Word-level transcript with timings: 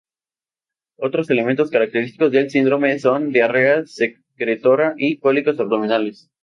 Otros 0.97 1.29
elementos 1.29 1.69
característicos 1.69 2.31
del 2.31 2.49
síndrome 2.49 2.97
son 2.97 3.31
diarrea 3.31 3.83
secretora 3.85 4.95
y 4.97 5.19
cólicos 5.19 5.59
abdominales. 5.59 6.31